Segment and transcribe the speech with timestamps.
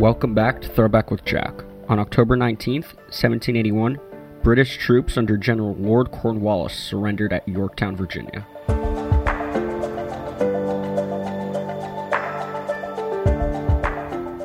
[0.00, 1.52] Welcome back to Throwback with Jack.
[1.90, 4.00] On October 19th, 1781,
[4.42, 8.46] British troops under General Lord Cornwallis surrendered at Yorktown, Virginia.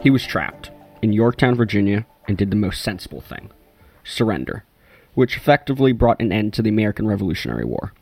[0.04, 0.72] He was trapped
[1.02, 3.50] in Yorktown, Virginia, and did the most sensible thing
[4.04, 4.66] surrender,
[5.14, 7.94] which effectively brought an end to the American Revolutionary War.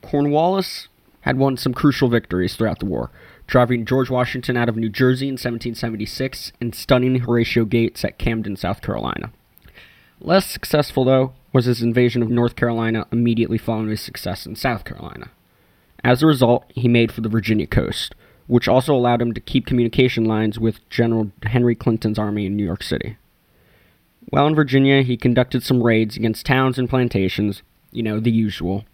[0.00, 0.88] Cornwallis
[1.20, 3.10] had won some crucial victories throughout the war,
[3.46, 8.56] driving George Washington out of New Jersey in 1776 and stunning Horatio Gates at Camden,
[8.56, 9.32] South Carolina.
[10.20, 14.84] Less successful, though, was his invasion of North Carolina immediately following his success in South
[14.84, 15.30] Carolina.
[16.04, 18.14] As a result, he made for the Virginia coast,
[18.46, 22.64] which also allowed him to keep communication lines with General Henry Clinton's army in New
[22.64, 23.16] York City.
[24.30, 28.84] While in Virginia, he conducted some raids against towns and plantations, you know, the usual,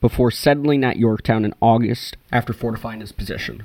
[0.00, 3.64] before settling at Yorktown in August after fortifying his position.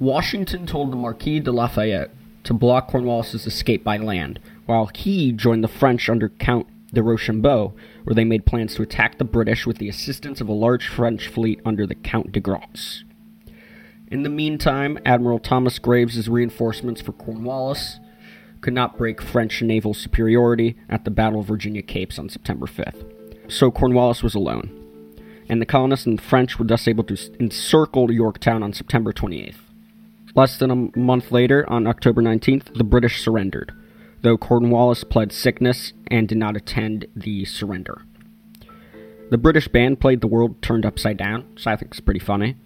[0.00, 2.12] Washington told the Marquis de Lafayette
[2.44, 7.74] to block Cornwallis's escape by land, while he joined the French under Count de Rochambeau,
[8.04, 11.26] where they made plans to attack the British with the assistance of a large French
[11.26, 13.02] fleet under the Count de Grasse.
[14.06, 17.98] In the meantime, Admiral Thomas Graves' reinforcements for Cornwallis
[18.60, 23.50] could not break French naval superiority at the Battle of Virginia Capes on September 5th.
[23.50, 24.70] So Cornwallis was alone,
[25.48, 29.56] and the colonists and the French were thus able to encircle Yorktown on September 28th.
[30.34, 33.72] Less than a month later, on October 19th, the British surrendered,
[34.22, 38.02] though Cornwallis pled sickness and did not attend the surrender.
[39.30, 42.56] The British band played The World Turned Upside Down, so I think it's pretty funny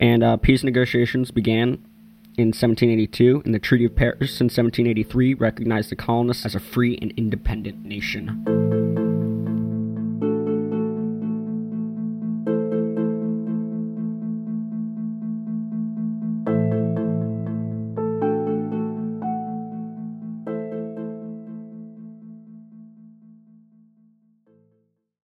[0.00, 1.84] and uh, peace negotiations began
[2.36, 6.98] in 1782, and the Treaty of Paris in 1783 recognized the colonists as a free
[7.00, 9.05] and independent nation.